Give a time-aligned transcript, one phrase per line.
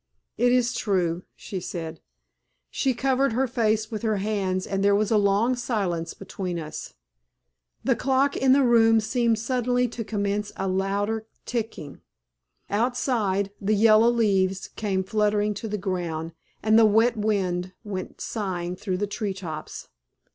[0.35, 2.01] "It is true," she said.
[2.71, 6.95] She covered her face with her hands and there was a long silence between us.
[7.83, 12.01] The clock in the room seemed suddenly to commence a louder ticking;
[12.67, 16.31] outside, the yellow leaves came fluttering to the ground,
[16.63, 19.87] and the wet wind went sighing through the tree tops.